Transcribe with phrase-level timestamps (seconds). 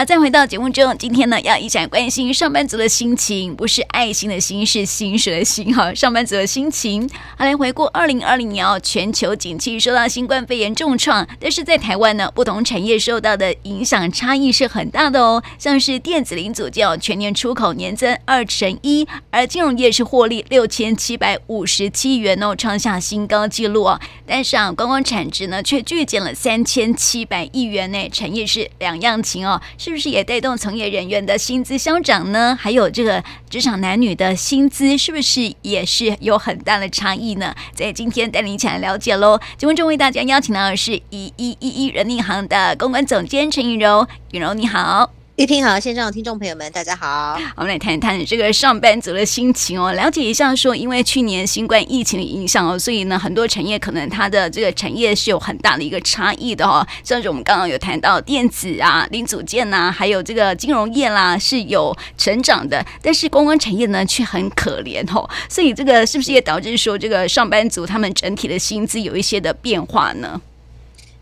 [0.00, 5.92] 好，再回到节目中，今天呢要一起来关心上班族的心情，不是爱心的心，是薪水的心哈。
[5.92, 15.42] 上班族的心情，好，来回顾二零二零年哦，全球景气受到新冠肺炎重创，但是在台湾呢，不同产业受到的影响差异是很大的哦。
[15.58, 24.00] 像是电子零组件哦，全年出口年增二成一，而金融业是获利六千七百五十七元哦，创下新高纪录哦。
[24.24, 29.60] 但是啊，观光产值呢却巨减了三千七百亿元呢，产业是两样情哦。
[29.76, 32.56] 是是不是也带动从业人员的薪资消长呢？
[32.60, 37.52] 还有这个职场男女的薪资是不是也是有很大的差异呢？
[37.74, 39.40] 在今天带你一起来了解喽。
[39.58, 45.19] 节目中为大家邀请到的是一一一一人力行的公关总监陈雨柔，雨柔你好。
[45.40, 47.40] 玉萍好，线上的听众朋友们，大家好。
[47.56, 56.86] 我们来谈一谈这个上班族的心情哦，了解一下说，因为去年新冠疫情的影响哦，所以呢，很多产业可能它的这个产业是有很大的一个差异的哦。
[57.02, 65.26] 像是我们刚刚有谈到电子啊、零组件呐、啊，还有这个金融业啦，是有成长的，但是观光产业呢却很可怜哦。
[65.48, 70.38] 所以这个是不是也导致说，这个上班族他们整体的薪资有一些的变化呢？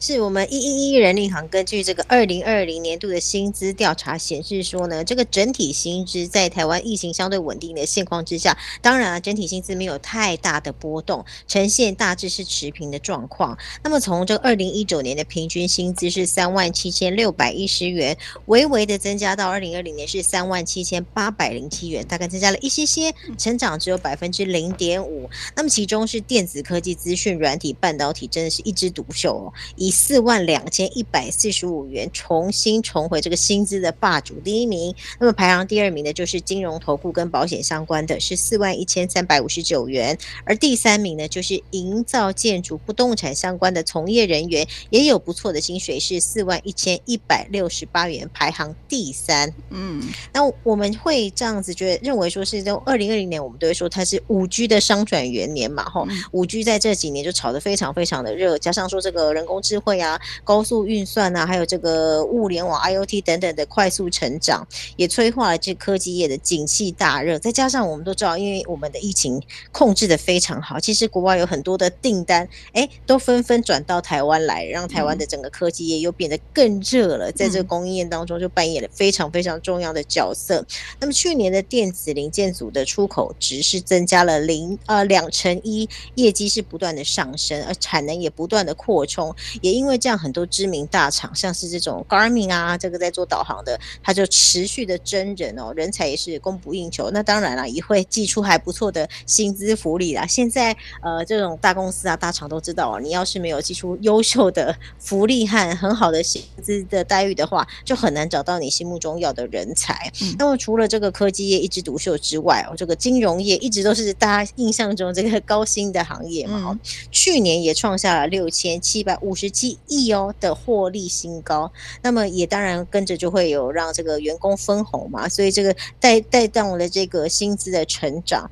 [0.00, 13.58] 是我们一一一人力行根据这个二零二零年度的薪资调查显示说呢，这个整体薪资在台湾疫情相对稳定的现况之下，当然啊，整体薪资没有太大的波动，呈现大致是持平的状况。
[13.82, 25.28] 那么从这个二零一九年的平均薪资是三万七千六百一十元，微微的增加到二零二零年是三万七千八百零七元，大概增加了一些些，成长只有百分之零点五。
[25.56, 29.52] 那么其中是电子科技、资讯软体、半导体，真的是一枝独秀哦。
[29.88, 49.50] 以四万两千一百四十五元重新重回这个薪资的霸主第一名，那么排行第二名的就是金融投顾跟保险相关的，是四万一千三百五十九元，而第三名呢就是营造建筑不动产相关的从业人员，也有不错的薪水，是四万一千一百六十八元，排行第三。
[49.70, 50.02] 嗯，
[50.34, 60.20] 那我们会这样子觉得认为说是在二零二零年，我们都会说它是五 G 的商转元年嘛，吼，五 G 在这几年就炒得非常非常的热，加上说这个人工智慧啊。
[60.44, 64.66] 高速运算啊，还有这个物联网、IoT 等等的快速成长，
[64.96, 67.38] 也催化了这科技业的景气大热。
[67.38, 77.30] 再加上我们都知道，因为我们的疫情控制的非常好，其实国外有很多的订单，哎，都纷纷转到台湾来，让台湾的整个科技业又变得更热了。
[77.32, 80.64] 在这个供应链当中，就扮演了非常非常重要的角色。
[81.00, 90.18] 那么去年的电子零件组的出口值是增加了零呃两成一，业绩是不断的上升，而产能也不断的扩充，也因为这样。
[90.18, 97.08] 很多知名大厂，像是这种 Garmin 啊，这个在做导航的，它就持续的真人哦，人才也是供不应求。
[97.12, 100.26] 那当然了，也会寄出还不错的薪资福利啦。
[100.26, 110.12] 现在呃，这种大公司啊、大厂都知道啊，你要是没有寄出优秀的福利和很好的薪资的待遇的话，就很难找到你心目中要的人才。
[110.20, 116.70] 嗯、那么除了这个科技业一枝独秀之外哦，这个金融业一直都是大家印象中这个高薪的行业嘛。
[116.72, 116.80] 嗯、
[117.12, 120.12] 去年也创下了六千七百五十七亿。
[120.12, 121.70] 哦的获利新高，
[122.02, 128.50] 那么也当然跟着就会有让这个员工分红嘛，所以这个带带动了这个薪资的成长。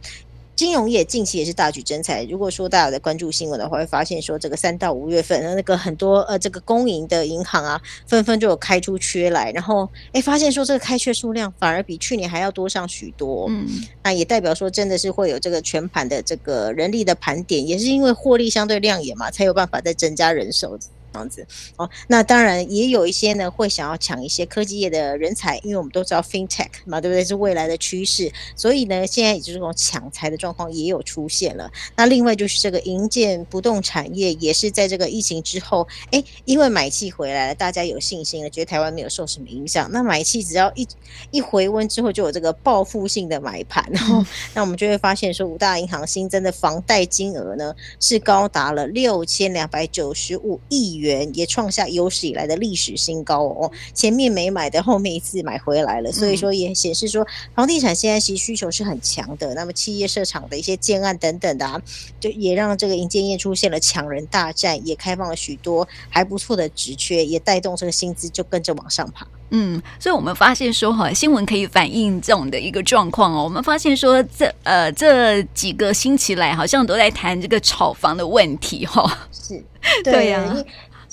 [0.55, 2.25] 金融业近期也是大举增财。
[2.25, 13.47] 如果说大家有在关注新闻的话，会发现说这个三到五月份，那个很多呃这个公营的银行啊，纷纷就有开出缺来，然后哎发现说这个开缺数量反而比去年还要多上许多。
[13.50, 13.66] 嗯，
[14.03, 20.78] 那也代表说真的是会有这个全盘的这个人力的盘点，也是因为获利相对亮眼嘛，才有办法再增加人手。
[21.16, 21.47] 这样子
[21.77, 27.25] 哦，那当然也有一些呢，会想要抢一些科技业的人才，因为我们都知道 FinTech 嘛，对不对？
[27.25, 31.71] 是未来的趋势，所以呢，现在也就是这种抢财的状况也有出现了。
[31.97, 39.91] 那另外就是这个营建不动产业，也是在这个疫情之后，哎，因为买气回来了，大家有信心了，觉得台湾没有受什么影响。
[39.91, 40.87] 那买气只要一
[41.31, 51.06] 一回温之后，就有这个报复性的买盘，然后 那我们就会发现说，五大银行新增的房贷金额呢，是高达了六千两百九十五亿元。
[51.06, 59.54] 元也创下有史以来的历史新高哦，前面没买的，后面一次买回来了，所以说也显示说房地产现在其实需求是很强的。
[59.54, 61.81] 那么企业设厂的一些建案等等的啊，
[62.21, 69.27] 就也让这个银建业出现了抢人大战，也开放了许多还不错的职缺，也带动这个薪资就跟着往上爬。
[69.51, 73.45] 嗯，所以我们发现说哈，新闻可以反映这种的一个状况哦。
[73.45, 79.28] 我们发现说这呃这几个星期来，好像都在谈这个炒房的问题哈。
[79.31, 79.63] 是，
[80.03, 80.57] 对呀。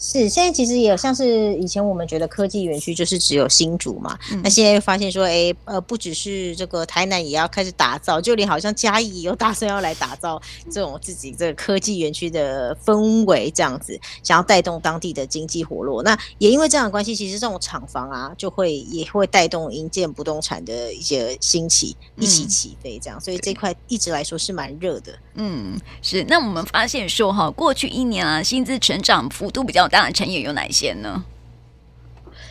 [0.05, 16.03] 是，现在其实也有像是以前我们觉得科技园区就是只有新竹嘛，嗯、那现在发现说，哎，呃，不只是这个台南也要开始打造，就连好像嘉义有打算要来打造这种自己这个科技园区的氛围，这样子想要带动当地的经济活络。
[16.03, 25.13] 那也因为这样的关系，其实这种厂房啊，就会也会带动营建不动产的一些兴起，一起起飞这样，嗯、所以这块一直来说是蛮热的。
[25.35, 26.25] 嗯，是。
[26.27, 31.23] 那我们发现说哈，过去一年啊，薪资成长幅度比较大的产业有哪些呢？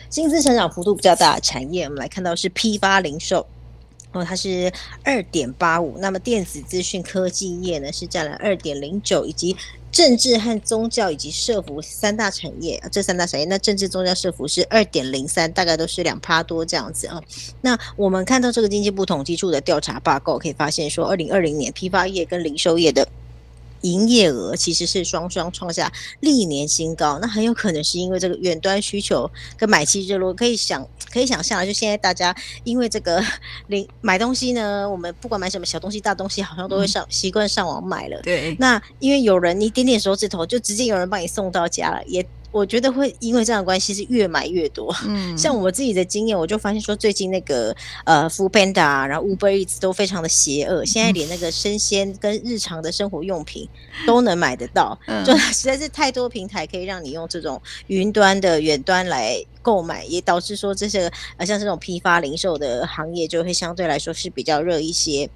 [0.09, 3.45] 薪资成长幅度比较大的产业，我们来看到是批发零售，
[4.13, 4.71] 哦，它是
[5.03, 5.97] 二点八五。
[5.97, 9.57] 那么电子资讯科技业呢，是占了二点零九，以及
[9.91, 17.21] 政治和宗教以及社福三大产业，这三大产业，那政治、宗教、社福是二点零三，大概都是两趴多这样子啊。
[17.61, 23.05] 那我们看到这个经济部统计处的调查报告，可以发现说，二零二零年批发业跟零售业的。
[23.83, 25.89] 营业额其实是双双创下
[26.19, 33.23] 历年新高，那很有可能是因为这个远端需求跟买气热络，可以想可以想象，就现在大家因为这个
[33.67, 38.19] 零买东西呢，我们不管买什么小东西、大东西，好像都会上习惯上网买了。
[38.23, 42.25] 对，那因为有人你点点手指头，就直接有人帮你送到家了，也。
[42.53, 44.95] 我觉得会因为这样的关系是越买越多。
[45.05, 50.85] 嗯，像我自己的经验，我就发现说，最近那个呃，Foodpanda，然后 Uber Eats 都非常的邪恶。
[50.85, 53.67] 现在连那个生鲜跟日常的生活用品
[54.05, 65.27] 都能买得到，嗯、就实在是太多平台可以让你用这种云端的远端来购买，也导致说这些呃像这种批发零售的行业就会相对来说是比较热一些。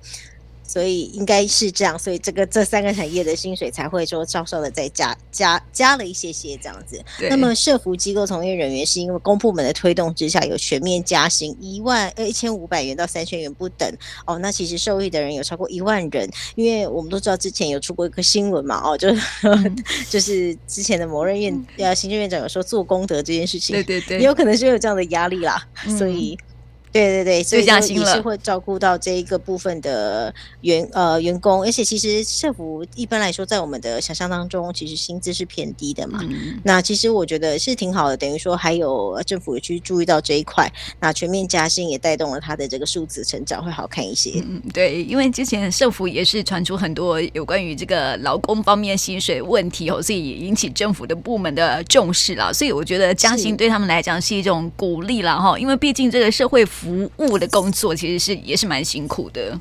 [0.68, 7.02] 所以应该是这样，所以这个这三个产业的薪水才会说稍稍的再加加加了一些些这样子。
[7.30, 13.90] 那么社福机构从业人员是因为公部门的推动之下有全面加薪一万呃一千五百元到三千元不等
[14.26, 14.38] 哦。
[14.40, 19.08] 那其实受益的人有超过一万人，因为我们都知道之前有出过一个新闻嘛哦，就、
[19.44, 26.38] 嗯、 就是之前的某任院呃行政院长有说做功德这件事情，对对对，也有可能是有这样的压力啦，嗯、所以。
[26.98, 36.20] 对对对，所以加薪了，也是会照顾到这一个部分的员呃员工，而且其实社服一般来说在我们的想象当中，其实薪资是偏低的嘛。
[36.24, 44.44] 嗯、那其实我觉得是挺好的，等于说还有政府也去注意到这一块，那全面加薪也带动了他的这个数字成长会好看一些。
[44.48, 52.54] 嗯，对，因为之前社服也是传出很多有关于这个劳工方面薪水问题哦，所以也引起政府的部门的重视了。
[52.54, 56.66] 所以我觉得加薪对他们来讲是一种鼓励了哈，因为毕竟这个社会。
[56.88, 59.60] 服务的工作其实是也是蛮辛苦的。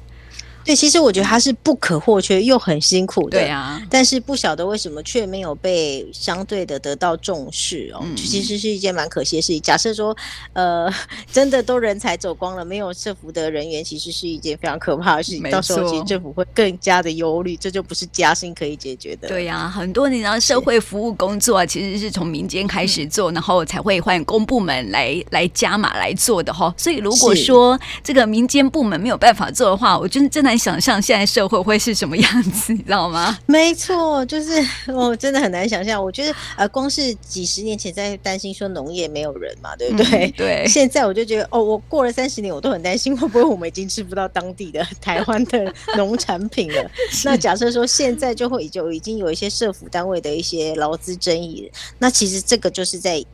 [0.66, 3.80] 对，其实我觉得他是不可或缺又很辛苦的，对啊。
[3.88, 9.62] 但是不晓得为什么却没有被相对的得到重视哦，嗯、其实是一件蛮可惜的事情。
[9.62, 10.14] 假设说，
[10.54, 10.92] 呃，
[11.32, 15.42] 真的都人才走光了，没有社福的人员，其实是一件非常可怕的事情。
[15.48, 19.28] 到时候其实政府会更加的忧虑，这就不是加薪可以解决的。
[19.28, 26.74] 对呀、啊，很多你知道社会服务工作啊，其实是从民间开始做，是然后才会换公部门来来加码来做的哈。
[26.76, 30.55] 所以如果说这个民间部门没有办法做的话，我就是真的。
[30.56, 33.38] 想象现在社会会是什么样子，你知道吗？
[33.46, 34.52] 没错，就是
[34.92, 36.02] 我真的很难想象。
[36.02, 40.26] 我觉得呃，光是几十年前在担心说农业没有人嘛，对不对？
[40.26, 40.66] 嗯、对。
[40.68, 46.90] 现在我就觉得哦，我过了三十年，我都很担心会不会我们已经吃不到当地的台湾的农产品了。
[47.24, 53.24] 那假设说现在就会就已经有一些社府单位的一些劳资争议，那其实这个就是在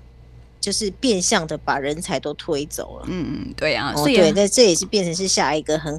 [0.60, 3.06] 就是变相的把人才都推走了。
[3.08, 5.98] 嗯嗯，对啊，所以、那这也是变成是下一个很。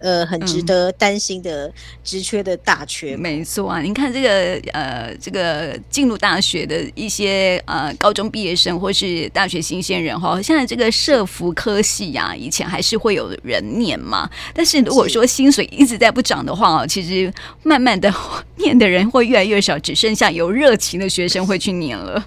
[0.00, 3.14] 呃，很值得担心的职缺的大缺。
[3.14, 3.80] 嗯，没错啊！
[3.80, 14.28] 您看这个呃，这个进入大学的一些呃高中毕业生或是大学新鲜人哈，现在这个社福科系呀，啊，以前还是会有人念嘛。
[14.52, 17.32] 但是如果说薪水一直在不涨的话，其实
[17.62, 18.12] 慢慢的
[18.56, 22.24] 念的人会越来越少，只剩下有热情的学生会去念了。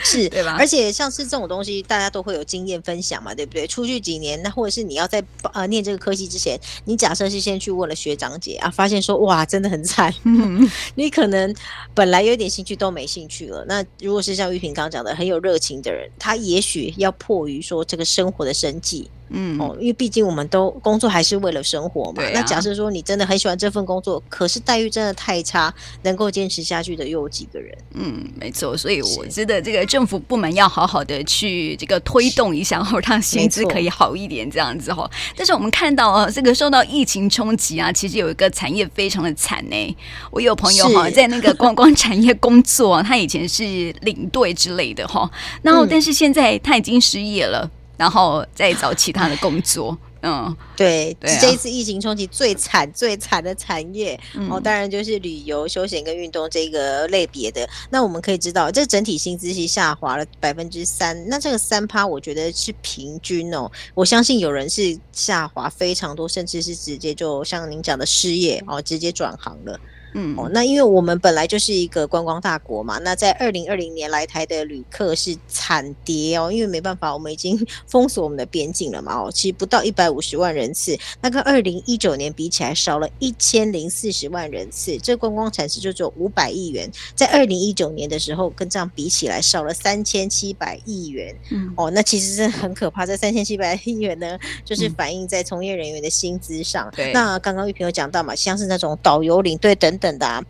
[0.04, 0.56] 是，对吧？
[0.58, 3.66] 而且像是这种东西，大家都会有经验分享嘛，对不对？
[3.66, 10.12] 出去几年，那或者是你要在呃念这个科系之前，你假设是先去问了学长姐啊，发现说哇，真的很惨
[10.94, 11.54] 你可能
[11.94, 13.64] 本来有点兴趣都没兴趣了。
[13.68, 19.10] 那如果是像玉萍刚刚讲的很有热情的人，他也许要迫于说这个生活的生计。
[19.30, 22.22] 嗯哦，因为毕竟我们都工作还是为了生活嘛。
[22.22, 25.72] 啊、那假设说你真的很喜欢这份工作，可是待遇真的太差，
[26.02, 27.76] 能够坚持下去的又有几个人？
[27.94, 28.76] 嗯，没错。
[28.76, 35.08] 所以我觉得这个政府部门要好好的去这个推动一下，然后让薪资可以好一点这样子哈。
[35.36, 39.96] 但是我们看到啊，这个受到疫情冲击啊，其实有一个产业非常的惨呢。
[40.30, 43.64] 我有朋友哈在那个观光产业工作，他以前是
[44.02, 45.30] 领队之类的哈，
[45.62, 47.70] 然后但是现在他已经失业了。
[48.00, 57.68] 然后再找其他的工作，嗯，对，对啊、这一次疫情冲击最惨、最惨的产业、嗯、哦，当然就是旅游、休闲跟运动这个类别的。
[57.90, 61.28] 那我们可以知道，这整体薪资是下滑了百分之三。
[61.28, 63.70] 那这个三趴，我觉得是平均哦。
[63.92, 69.78] 我相信有人是下滑非常多，甚至是直接就像您讲的失业哦，直接转行了。
[70.14, 99.99] 嗯，哦，那因为我们本来就是一个观光大国嘛，那在二零二零年来台的旅客是惨跌哦，因为没办法，我们已经封锁我们的边境了嘛，哦，其实不到一百五十万人次，那跟二零一九年比起来少了一千零四十万人次，这观光产值就只有五百亿元，在二零一九年的时候跟这样比起来少了三千七百亿元，嗯，哦，那其实是很可怕，这三千七百亿元呢，就是反映在从业人员的薪资上，嗯、对，那刚刚玉萍有讲到嘛，像是那种导游领队等。
[100.00, 100.42] 等的、啊，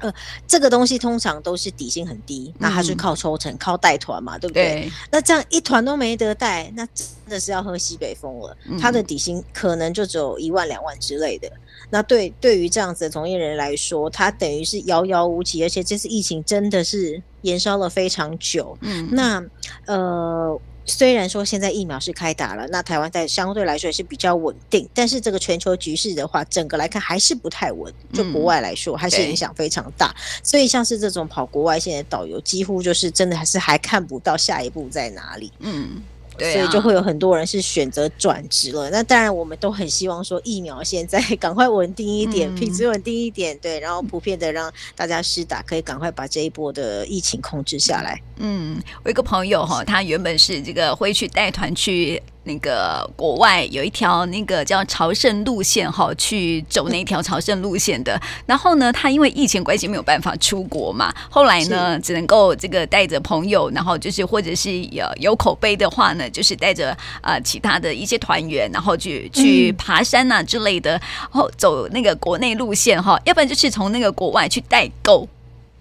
[0.00, 0.12] 呃，
[0.46, 4.64] 这个东西通常都是底薪很低，那他是靠抽成、嗯、靠带团嘛，对不对？
[4.64, 8.56] 对，那这样一团都没得带，那真的是要喝西北风了。
[8.66, 11.50] 嗯、他的底薪可能就只有一万两万之类的。
[11.90, 18.76] 那对对于这样子的从业人来说，他等于是遥遥无期，而且这次疫情真的是延烧了非常久。
[18.82, 19.42] 嗯，那
[19.86, 20.60] 呃。
[20.88, 27.92] 虽然说现在疫苗是开打了，那台湾在相对来说也是比较稳定，但是这个全球局势的话，整个来看还是不太稳。
[28.12, 30.14] 就国外来说，还是影响非常大。
[30.42, 35.52] 所以像是这种跑国外线的导游，几乎就是真的还是还看不到下一步在哪里。
[35.60, 36.02] 嗯。
[36.38, 38.88] 对啊、所以就会有很多人是选择转职了。
[38.90, 48.20] 那当然，我们都很希望说疫苗现在 赶快稳定一点，嗯、品质稳定一点，对，然后普遍的让大家施打，可以赶快把这一波的疫情控制下来。
[48.36, 52.22] 嗯，我一个朋友哈，他原本是这个会去带团去。
[52.48, 58.20] 那个国外有一条那个叫朝圣路线哈，去走那条朝圣路线的。
[58.46, 75.28] 然后呢，他因为疫情关系没有办法出国嘛，后来呢，只能够这个带着朋友，然后就是或者是有有口碑的话呢，就是带着呃其他的一些团员，然后去去爬山呐、啊、之类的，然后走那个国内路线哈，要不然就是从那个国外去代购。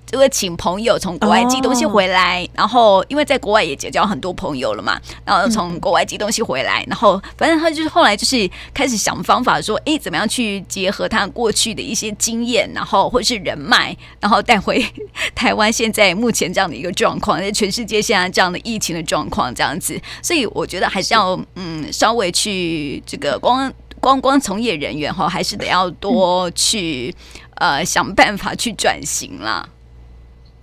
[0.10, 2.50] 就会请朋友从国外寄东西回来，oh.
[2.54, 14.82] 然后因为在国外也结交很多朋友了嘛，然后从国外寄东西回来，然后反正他就是后来就是开始想方法说，哎，怎么样去结合他过去的一些经验，然后或是人脉，然后带回
[15.36, 27.14] 台湾现在目前这样的一个状况，在全世界现在这样的疫情的状况这样子，所以我觉得还是要嗯稍微去这个光光光从业人员哈，还是得要多去
[27.56, 29.68] 呃想办法去转型啦。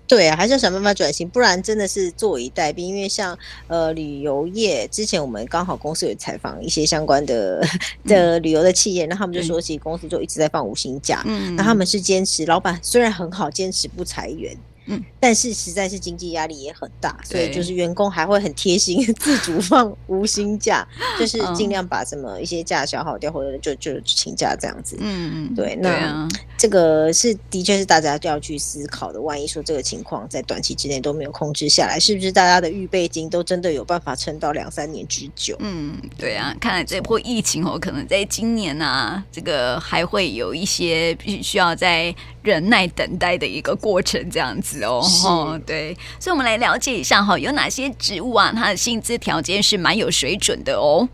[0.06, 2.80] 对啊，还是要想办法转型，不然真的是坐以待毙。
[2.80, 7.66] 因为像呃旅游业，之前我们刚好公司有采访一些相关的
[8.04, 14.56] 的旅游的企业，那、嗯、他们就说，其实公司就一直在放无薪假，嗯，那他们是坚持，老板虽然很好，坚持不裁员。
[14.86, 20.86] 嗯，但是实在是经济压力也很大，所以就是员工还会很贴心， 自主放无薪假，
[21.18, 24.94] 就是尽量把什么一些假消耗掉，或者就就请假这样子。
[25.00, 26.28] 嗯嗯，对，那
[26.64, 29.20] 这个是的确是大家都要去思考的。
[29.20, 35.54] 万一说这个情况在短期之内都没有控制下来，是不是大家的预备金都真的有办法撑到两三年之久？
[35.58, 44.82] 嗯，对啊，看来这波疫情哦，可能在今年啊，这个还会有一些必须需要在忍耐等待的一个过程，这样子。
[44.84, 51.06] 哦，哦，对，所以我们来了解一下哈，有哪些植物啊，它的薪资条件是蛮有水准的哦。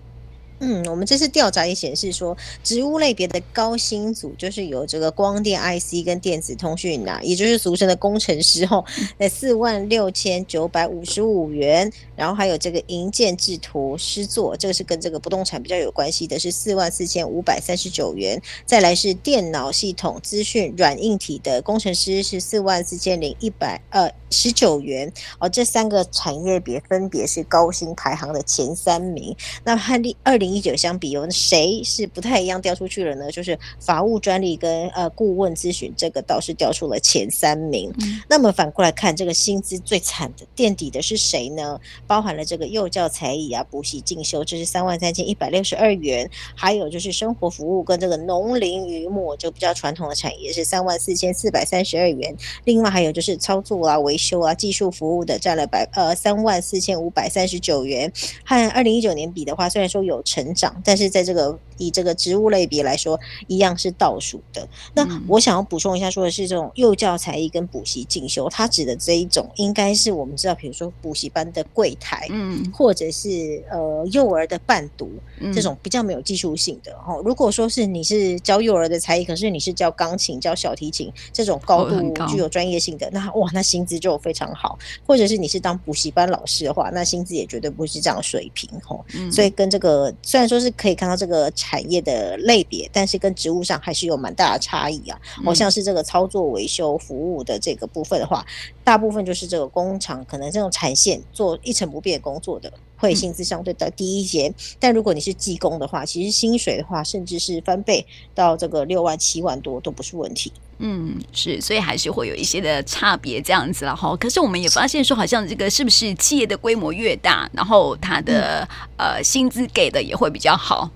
[0.60, 8.84] 嗯，我们这次调查也显示说，植物类别的高薪组就是有这个光电 IC 跟电子通讯呐，也就是俗称的工程师吼，
[9.16, 18.40] 那四万六千九百五十五元，然后还有这个营建制图师作，这个是跟这个不动产比较有关系的，是四万四千五百三十九元。
[18.66, 29.34] 再来是电脑系统资讯软硬体的工程师是四万四千零一百呃十九元哦，这三个产业别分别是高薪排行的前三名。
[29.64, 30.60] 那和第二零。
[30.60, 33.30] 一九相比，有谁是不太一样掉出去了呢？
[33.30, 37.90] 就是法务专利跟呃顾问咨询，这个倒是掉出了前三名。
[38.02, 41.80] 嗯、那么反过来看，这个薪资最惨的垫底的是谁呢？
[42.06, 52.36] 包含了这个幼教才艺啊、补习进修，这是三万三千一百六十二元；还有就是生活服务跟这个农林渔牧，就比较传统的产业是三万四千四百三十二元。
[52.64, 58.12] 另外还有就是操作啊、维修啊、技术服务的占了百呃三万四千五百三十九元。
[58.44, 60.39] 和二零一九年比的话，虽然说有成。
[60.42, 64.66] 成长，但是在这个以这个职务类别来说，一样是倒数的。
[64.94, 75.10] 那我想要补充一下，说的是这种幼教才艺跟补习进修，它指的这一种，应该是我们知道，比如说补习班的柜台，嗯，或者是呃幼儿的伴读，
[75.54, 77.16] 这种比较没有技术性的哈。
[77.24, 81.96] 如果说是你是教幼儿的才艺，可是你是教钢琴、教小提琴这种高度
[82.28, 84.78] 具有专业性的，那哇，那薪资就非常好。
[85.06, 88.98] 或者是你是当补习班老师的话，那薪资也绝对不是这样水平哈。
[89.32, 95.20] 所以跟这个虽然说是可以看到这个产业的类别，但是跟职务上还是有蛮大的差异啊。
[95.44, 98.46] 好像是这个操作维修服务的这个部分的话，
[98.84, 104.52] 大部分就是这个工厂可能这种产线做一成不变工作的，会薪资相对的低一些。
[104.78, 110.52] 但如果你是技工的话，其实薪水的话，甚至是翻倍到这个六万七万多都不是问题。
[110.78, 114.16] 嗯，是，所以还是会有一些的差别这样子了哈。
[114.16, 118.66] 可是我们也发现说，好像这个是不是企业的规模越大，然后它的、
[118.96, 120.90] 嗯、呃薪资给的也会比较好？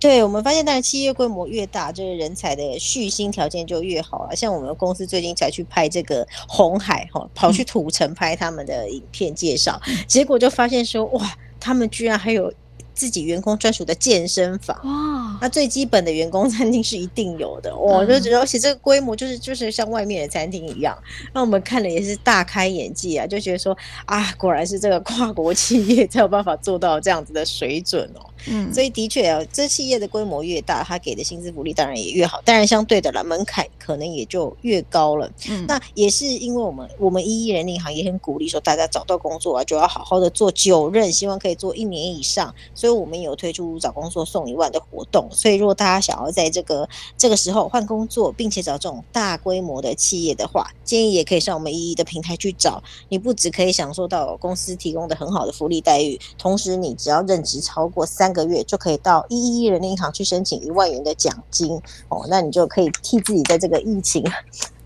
[0.00, 4.34] 对，我们发现，当然企业规模越大，这个人才的续薪条件就越好了。
[4.34, 12.52] 像我们公司最近才去拍这个红海哈，跑去土城拍他们的影片介绍，嗯、结果就发现说，哇，他们居然还有。
[12.94, 17.74] 自己员工专属的健身房哇，那最基本的员工餐厅是一定有的。
[17.76, 20.96] 我就觉得，而且这个规模就是就是像外面的餐厅一样，
[21.32, 28.26] 那我们看了也是大开眼界啊，就觉得说啊，果然是这个跨国企业才有办法做到这样子的水准哦。
[28.46, 35.30] 嗯，所以的确啊，这企业的规模越大，他给的薪资福利当然也越好，当然相对的了，门槛可能也就越高了。
[35.48, 42.54] 嗯，那也是因为我们我们一一人力银行也很鼓励说，大家找到工作啊，就要好好的做九任，希望可以做一年以上。
[42.80, 45.28] 所以我们有推出找工作送一万的活动。
[45.30, 52.82] 所以如果大家想要在这个这个时候换工作，并且找这种大规模的企业的话，建议也可以上我们一一的平台去找。
[53.10, 58.30] 你不只可以享受到公司提供的很好的福利待遇，同时你只要任职超过三。
[58.30, 61.76] 个月就可以到一一一人力银行去申请一万元的奖金
[62.08, 64.22] 哦，那你就可以替自己在这个疫情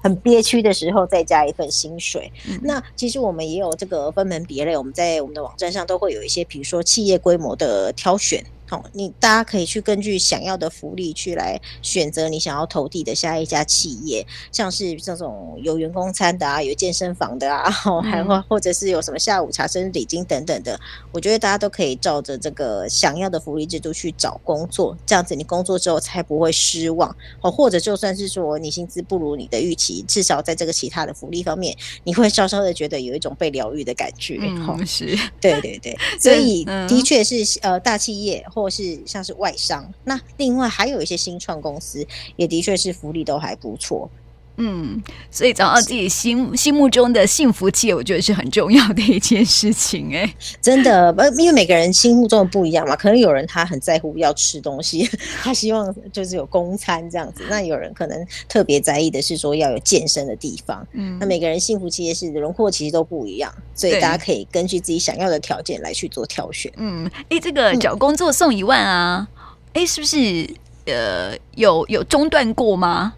[0.04, 2.30] 很憋屈的时候再加一份薪水。
[2.48, 8.44] 嗯、那其实我们也有这个分门别类，我们在我们的网站上都会有一些，比如说企业规模的挑选。
[8.66, 17.70] 好，你大家可以去根据想要的福利去来选择你想要投递的下一家企业，像是这种有员工餐的啊，有健身房的啊，
[18.02, 20.80] 还或或者是有什么下午茶、生日礼金等等的，
[21.12, 27.14] 我觉得大家都可以照着这个想要的福利制度去找工作，这样子你工作之后才不会失望。
[27.42, 34.38] 哦，或者就算是说你薪资不如你的预期，至少在这个其他的福利方面，你会稍稍的觉得有一种被疗愈的感觉。
[34.40, 38.42] 嗯，是，对对对， 所以的确是呃大企业。
[38.54, 42.06] 或是像是外商，那另外还有一些新创公司，
[42.36, 44.08] 也的确是福利都还不错。
[44.56, 50.14] 嗯，所以找到自己心心目中的幸福企业，我觉得是很重要的一件事情。
[50.14, 55.08] 哎，真的，因为每个人心目中的不一样嘛，可能有人他很在乎要吃东西，
[55.42, 60.86] 他希望就是有公餐这样子；那有人可能特别在意的是说要有健身的地方。
[60.92, 66.72] 嗯，那每个人幸福企业是轮廓其实都不一样，所以大家可以根据自己想要的条件来去做挑选。
[66.76, 69.26] 嗯，哎，这个找工作送一万啊，
[69.72, 70.48] 哎、嗯，是不是
[70.86, 73.14] 呃有有中断过吗？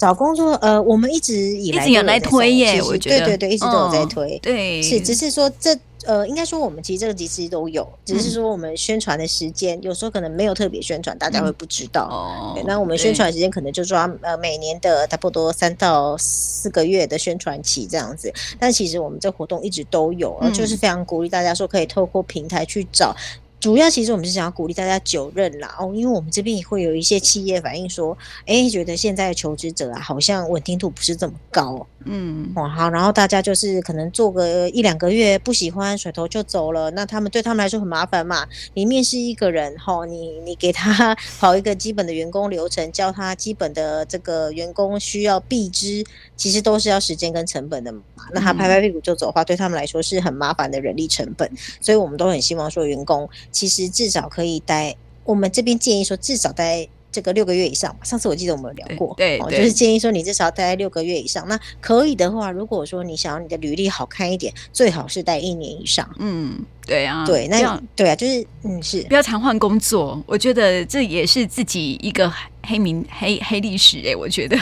[0.00, 3.18] 找工作，呃，我们一直以来一直有来推耶，我觉得。
[3.18, 12.08] 对对对，一直都有在推，哦、对，是只是说这呃，应该说我们其实这个其实都有，只是说我们宣传的时间、嗯、有时候可能没有特别宣传，大家会不知道。
[12.10, 23.14] 哦、嗯，那我们宣传时间可能就抓呃每年的差不多三到四个月的宣传期这样子，但其实我们这活动一直都有，嗯、就是非常鼓励大家说可以透过平台去找。
[23.60, 38.48] 主要其实我们是想要鼓励大家久任啦哦，因为我们这边也会有一些企业反映说，哎，觉得现在的求职者啊，好像稳定度不是这么高，嗯，哦好，然后大家就是可能做个一两个月不喜欢，甩头就走了，那他们对他们来说很麻烦嘛。
[38.72, 46.02] 你面试一个人，哈，你你给他跑一个基本的员工流程，教他基本的这个员工需要必知，
[46.34, 48.00] 其实都是要时间跟成本的嘛。
[48.32, 51.50] 那他拍拍屁股就走的话，对他们来说是很麻烦的人力成本，
[51.82, 53.28] 所以我们都很希望说员工。
[53.50, 57.94] 其实至少可以待，我们这边建议说至少待这个六个月以上。
[58.02, 61.46] 上次我记得我们有聊过，对，对，就是建议说你至少待六个月以上。
[61.48, 66.08] 那可以的话，如果说你想要你的履历好看一点，最好是待一年以上。
[66.18, 72.32] 嗯，对啊，对，那要对啊，就是嗯是不要常换工作，我觉得这也是自己一个
[72.66, 74.56] 黑名黑黑历史哎、欸，我觉得。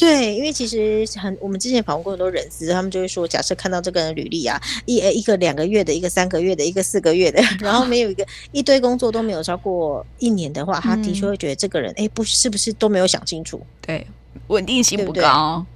[0.00, 14.06] 对，因为其实很，我们之前访问过很多人资，他们就会说，假设看到这个人履历啊，一一个两个月的，一个三个月的，一个四个月的， 然后没有一个一堆工作都没有超过一年的话，他的确会觉得这个人，哎、嗯，不是不是都没有想清楚，对，
[14.46, 15.66] 稳定性不高。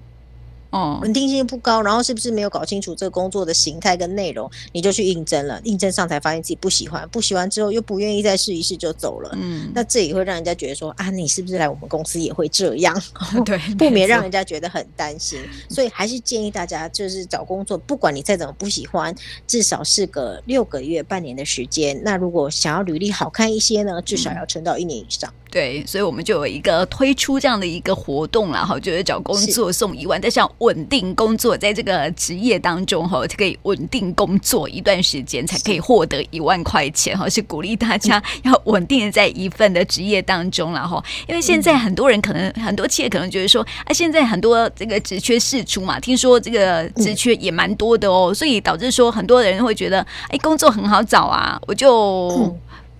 [0.74, 9.30] 哦，稳定性不高，然后是不是没有搞清楚这个工作的形态跟内容，你就去应征了，应征上才发现自己不喜欢，不喜欢之后又不愿意再试一试就走了。
[9.34, 13.00] 嗯，那这也会让人家觉得说啊，你是不是来我们公司也会这样？
[13.46, 15.38] 对， 不免让人家觉得很担心。
[15.68, 19.14] 所以还是建议大家，就是找工作，不管你再怎么不喜欢，
[19.46, 21.96] 至少是个六个月、半年的时间。
[22.02, 25.32] 那如果想要履历好看一些呢，至少要撑到一年以上。
[25.54, 52.58] 对，所以我们就有一个推出这样的一个活动啦，哈，就是找工作送一万，但是要稳定工作，在这个职业当中哈，就可以稳定工作一段时间，才可以获得一万块钱哈，是鼓励大家 要稳定的在一份的职业当中了哈，因为现在很多人可能很多企业可能觉得说，啊，现在很多这个职缺释出嘛，听说这个职缺也蛮多的哦，所以导致说很多人会觉得，哎，工作很好找啊，我就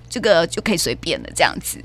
[0.09, 1.81] 这个就可以随便了这样子。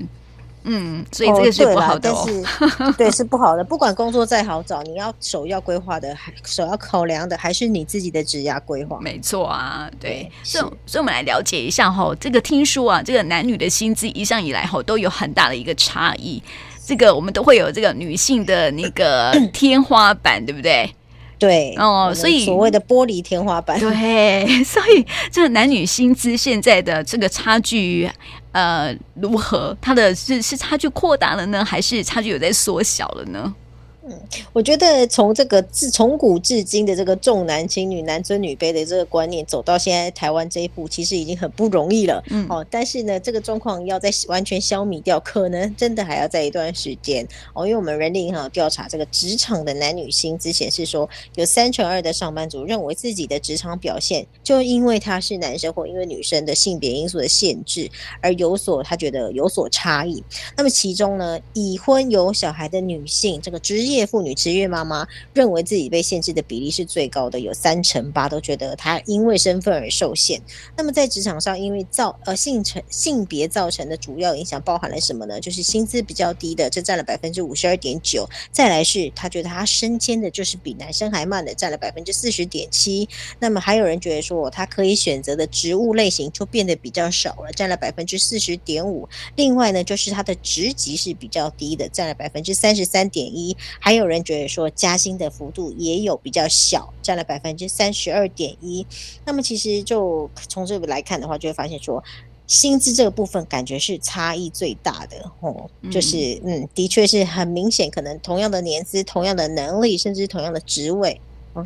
[0.64, 2.26] 嗯，所以这个是不好的，哦，
[2.68, 3.64] 但是对是不好的。
[3.64, 8.98] 不管工作再好找，你要首要规划的，还首要考量的还是你自己的职业规划。
[9.00, 10.30] 没错啊，对。
[10.42, 16.42] 所以，所以我们来了解一下哈，这个听说啊，这个男女的薪资一向以来哈都有很大的一个差异。
[16.84, 20.92] 这个我们都会有这个女性的那个 天花板，对不对？
[21.38, 23.80] 对哦，所以所谓的玻璃天花板。
[23.80, 28.10] 对， 所以这个男女薪资现在的这个差距。
[28.52, 29.76] 呃，如何？
[29.80, 33.54] 它的是是差距扩大了呢，还是差距有在缩小了呢？
[34.02, 34.18] 嗯，
[34.54, 42.22] 我觉得从这个自从古至今的这个重男轻女、男尊女卑的这个观念走到现在台湾这一步，其实已经很不容易了。
[42.30, 47.66] 嗯，哦，但是呢，这个状况要再完全消弭掉，可能真的还要在一段时间哦。
[47.66, 57.90] 因为我们人力银行调查这个职场的男女薪资显示说，有三成二的上班族认为自己的职场表现就因为他是男生或因为女生的性别因素的限制
[58.22, 60.24] 而有所他觉得有所差异。
[60.56, 70.40] 那么其中呢，已婚有小孩的女性这个职业妇女、职业妈妈认为自己被限制的比例是最高的，有三成八都觉得她因为身份而受限。
[70.76, 75.40] 那么在职场上，因为造呃性成性别造成的主要影响包含了什么呢？
[75.40, 78.28] 就是薪资比较低的，这占了百分之五十二点九。
[78.50, 83.08] 再来是他觉得他升迁的就是比男生还慢的，占了百分之四十点七。
[83.38, 89.08] 那么还有人觉得说，他可以选择的职务类型就变得比较少了，占了百分之四十点五。
[89.36, 93.56] 另外呢，就是他的职级是比较低的，占了百分之三十三点一。
[93.80, 98.86] 还有人觉得说加薪的幅度也有比较小，占了百分之三十二点一。
[99.24, 102.04] 那么其实就从这个来看的话，就会发现说
[102.46, 111.20] 薪资这个部分感觉是差异最大的哦，就是嗯，的确是很明显，可能同样的年资、同样的能力，甚至同样的职位。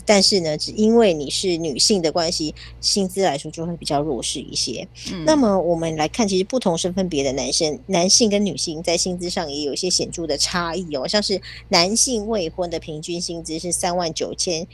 [0.07, 4.87] 但是呢，只因为你是女性的关系，薪资来说就会比较弱势一些。
[5.12, 5.25] 嗯。
[5.25, 11.07] 那么我们来看，其实不同身份别的男生、男性跟女性在薪资上也有一些显著的差异哦。
[11.07, 14.66] 像是男性未婚的平均薪资是三万九千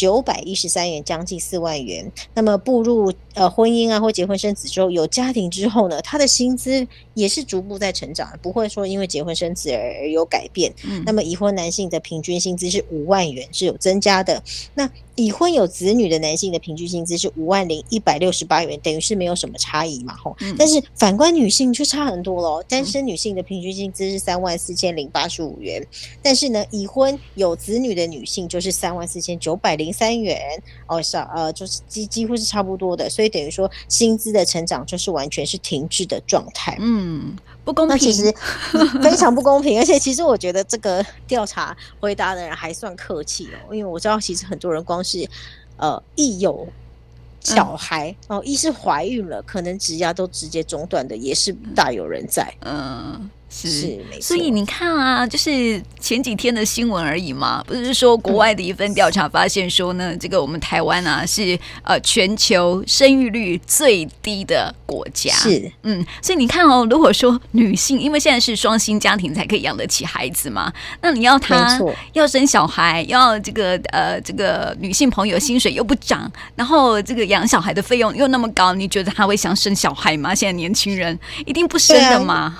[0.00, 2.10] 九百一十三元，将近四万元。
[2.32, 10.72] 那么步入呃婚姻啊或结婚生子之后，有家庭之后呢，他的薪资也是逐步在成长，不会说因为结婚生子而有改变。
[10.84, 11.02] 嗯。
[11.04, 14.42] 那么已婚男性的平均薪资是五万元，是有增加的。
[14.72, 20.56] 那已婚有子女的男性的平均薪资是五万零一百六十八元，等于是没有什么差异嘛，吼、嗯。
[20.58, 25.86] 但是反观女性就差很多喽，单身女性的平均薪资是三万四千零八十五元，
[26.22, 30.40] 但是呢，已婚有子女的女性就是三万四千九百零三元，
[30.86, 37.36] 哦，少呃，就是几几乎是差不多的，所以等于说薪资的成长就是完全是停滞的状态，嗯。
[37.62, 38.34] 不公平，其 实
[39.02, 39.78] 非常不公平。
[39.78, 45.28] 而且，其实我觉得这个调查回答的人还算客气哦，因为我知道其实很多人光是
[45.76, 46.66] 呃一有
[47.40, 52.52] 小孩、嗯、哦，一是怀孕了，可能职涯都直接中断的，也是大有人在。
[52.62, 53.30] 嗯。
[53.52, 65.32] 是，是所以你看啊，就是前几天的新闻而已嘛，不是说国外的一份调查发现说呢，嗯、这个我们台湾啊是呃全球生育率最低的国家。
[65.34, 71.76] 是，嗯，所以你看哦，如果说女性，因为现在是双薪家庭才可以养得起孩子嘛，那你要她
[72.12, 80.32] 要生小孩，要这个呃这个女性朋友薪水又不涨，然后这个养小孩的费用又那么高，你觉得她会想生小孩吗？
[80.32, 82.56] 现在年轻人一定不生的嘛。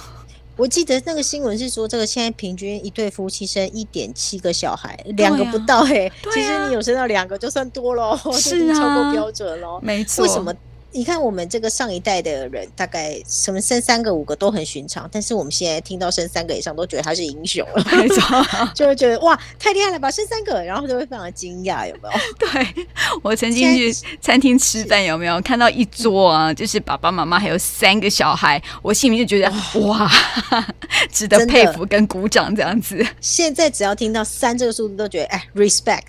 [0.61, 6.13] 我记得那个新闻是说，这个现在平均一对夫妻生一点七个小孩，两个不到哎、欸。
[6.35, 9.81] 其实你有生到两个就算多喽，是 啊，超过标准喽。
[9.83, 10.23] 没错。
[10.23, 10.53] 为什么
[10.93, 22.21] 你看我们这个上一代的人，大概什么生三个五个都很寻常，但是我们现在听到生三个以上，都觉得他是英雄了， 没错， 就会觉得哇，太厉害了吧，生三个，然后就会非常的惊讶，有没有？
[22.39, 22.87] 对，
[23.23, 30.11] 我曾经去餐厅吃饭，有没有看到一桌啊，就是爸爸妈妈还有三个小孩，我心里就觉得哇，
[31.13, 33.07] 值得佩服跟鼓掌这样子。
[33.21, 36.03] 现在只要听到三这个数字，都觉得哎，respect，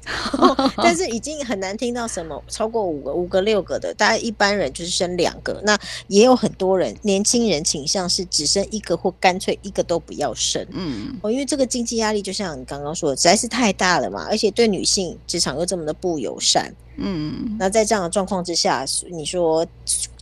[0.77, 4.70] 但是已经很难听到什么超过五个、五个、六个的，大家一般人。
[4.71, 10.65] 就是生两个，那也有很多人年轻人倾向是只生一个或干脆一个都不要生。
[10.71, 16.73] 嗯，哦，因为这个经济压力就像你刚刚说的，实在是太大了嘛，而且对女性职场又这么的不友善。
[16.97, 19.65] 嗯，那在这样的状况之下，你说。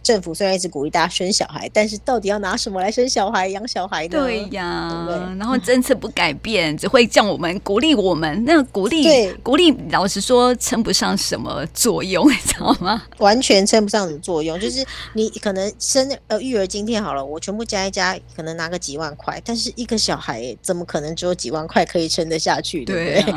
[0.10, 4.10] 政府虽然一直鼓励大家生小孩，但是到底要拿什么来生小孩、养小孩呢？
[4.10, 8.44] 对呀，对对，然后政策不改变，只会叫我们鼓励我们。
[8.44, 13.04] 那鼓励，对鼓励，老实说，称不上什么作用，你知道吗？
[13.20, 14.60] 完全称不上什么作用。
[14.60, 22.84] 就是你可能生呃育儿津贴好了，我全部加一加，可能拿个几万块，但是一个小孩怎么可能只有几万块可以撑得下去？
[22.84, 23.34] 对不对？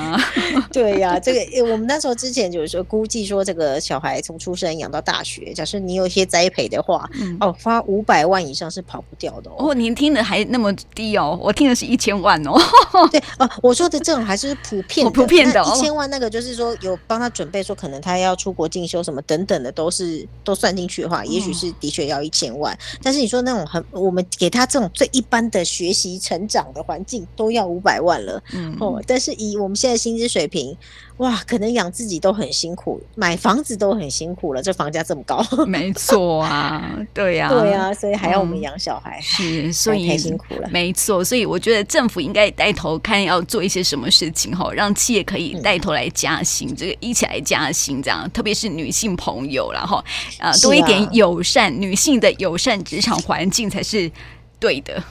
[0.72, 6.61] 对 呀、啊，这个我们那时候之前就是说估计说，这个小孩从出生养到大学，假设你有一些栽培。
[6.68, 9.70] 的话，嗯、哦，花五百万以上是跑不掉的哦。
[9.70, 12.52] 哦，您听的还那么低哦，我听的是一千万哦。
[13.10, 15.72] 对哦、呃，我说的这种还是普遍的，普遍的、哦。
[15.74, 22.74] 一千万那个就是说有帮他准备，说可能他要出国进修什么等等的，都是都算进去的话，也许是的确要一千万。
[22.74, 28.42] 嗯、但是你说那种很，我们给他这种最一般的学习成长的环境，都要五百万了。
[28.52, 30.76] 嗯哦，但是以我们现在薪资水平。
[31.18, 34.62] 哇，可能养自己都很辛苦，买房子都很辛苦了。
[34.62, 36.48] 这房价这么高，没错啊，
[37.14, 40.68] 对呀、啊，对呀、啊，所以还要我们养小孩，嗯、是，所以太辛苦了。
[40.70, 50.02] 没错，所以我觉得政府应该带头看要做一些什么事情哈，让企业可以带头来加薪，嗯、这个一起来加薪，这样，特别是女性朋友，然后
[50.38, 54.10] 啊，多一点友善，啊、女性的友善职场环境才是
[54.58, 55.02] 对的。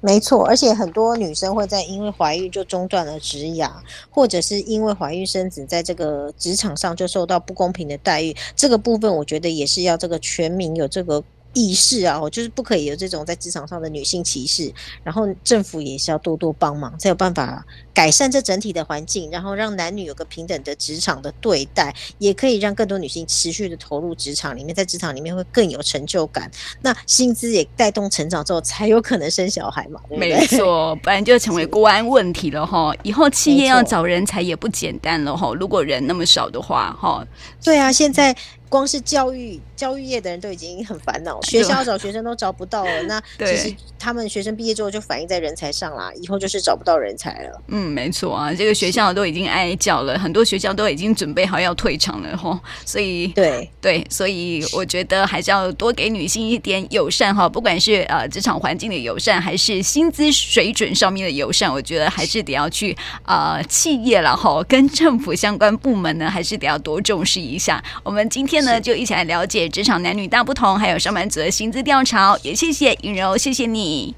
[0.00, 3.70] 没错，而且很多女生会在因为怀孕就中断了职涯，
[4.10, 8.34] 或者是因为怀孕生子，在这个职场上就受到不公平的待遇。
[8.54, 11.22] 这个部分我觉得也是要这个全民有这个。
[11.58, 26.48] 意识啊，我就是不可以有这种在职场上的女性歧视，然后政府也是要多多帮忙，才有办法改善这整体的环境，然后让男女有个平等的职场的对待，也可以让更多女性持续的投入职场里面，在职场里面会更有成就感。
[26.80, 30.38] 那薪资也带动成长之后，才有可能生小孩嘛，对不对？
[30.38, 32.94] 没错，不然就成为国安问题了哈。
[33.02, 35.52] 以后企业要找人才也不简单了哈。
[35.54, 37.26] 如果人那么少的话哈，
[37.64, 38.36] 对啊，现在。
[38.68, 43.02] 光是教育教育业的人都已经很烦恼，学校找学生都找不到了。
[43.08, 47.62] 那其实他们学生毕业之后就反映在人才上啦，以后就是找不到人才了。
[47.68, 52.58] 嗯，没错啊，这个学校都已经哀叫了，很多学校都已经准备好要退场了吼。
[52.84, 67.82] 所以对对，所以我觉得还是要多给女性一点友善哈，不管是呃职场环境的友善，还是薪资水准上面的友善，我觉得还是得要去呃企业了哈，跟政府相关部门呢，还是得要多重视一下。
[68.02, 68.57] 我们今天。
[68.62, 72.36] 呢，就一起来了解职场男女大不同，还有上班族的薪资调查。
[72.42, 74.14] 也谢谢尹柔，谢谢你，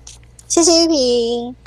[0.49, 1.60] 谢谢玉萍。